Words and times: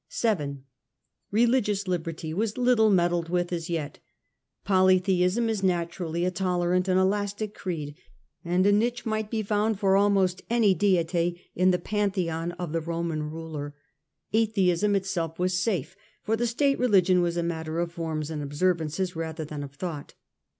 7. 0.09 0.63
Religious 1.29 1.87
liberty 1.87 2.33
was 2.33 2.57
little 2.57 2.89
meddled 2.89 3.29
with 3.29 3.53
as 3.53 3.69
yet. 3.69 3.99
Polytheism 4.65 5.47
is 5.47 5.61
naturally 5.61 6.25
a 6.25 6.31
tolerant 6.31 6.87
and 6.87 6.99
elastic 6.99 7.53
creed, 7.53 7.93
and 8.43 8.65
a 8.65 8.71
niche 8.71 9.05
might 9.05 9.29
be 9.29 9.43
found 9.43 9.79
for 9.79 9.95
almost 9.95 10.41
any 10.49 10.73
deity 10.73 11.33
Reiigiom 11.33 11.49
in 11.53 11.69
the 11.69 11.77
Pantheon 11.77 12.51
of 12.53 12.71
the 12.71 12.81
Roman 12.81 13.29
ruler. 13.29 13.75
Atheism 14.33 14.93
liberty, 14.93 15.03
itself 15.03 15.37
was 15.37 15.61
safe, 15.61 15.95
for 16.23 16.35
the 16.35 16.47
state 16.47 16.79
religion 16.79 17.21
was 17.21 17.37
a 17.37 17.43
matter 17.43 17.77
of 17.79 17.91
forms 17.91 18.31
and 18.31 18.41
observances 18.41 19.15
rather 19.15 19.45
than 19.45 19.61
of 19.61 19.75
thought. 19.75 20.15